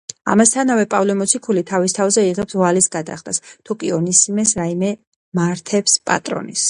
[0.33, 4.91] ამასთანავე, პავლე მოციქული თავის თავზე იღებს ვალის გადახდას, თუ კი ონისიმეს რაიმე
[5.41, 6.59] მართებს პატრონის.